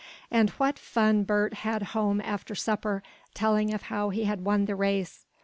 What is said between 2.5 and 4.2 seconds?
supper, telling of how